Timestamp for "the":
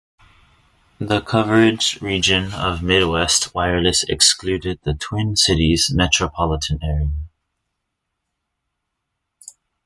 0.99-1.21, 4.83-4.95